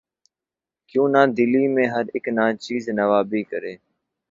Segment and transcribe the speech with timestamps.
[0.89, 3.73] کیوں نہ دلی میں ہر اک ناچیز نوّابی کرے